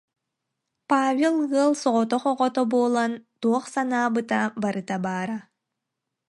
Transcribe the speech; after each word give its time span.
Павел 0.89 1.33
ыал 1.45 1.71
соҕотох 1.81 2.23
оҕото 2.31 2.61
буолан, 2.71 3.11
туох 3.41 3.63
санаабыта 3.73 4.41
барыта 4.61 4.97
баара 5.05 5.39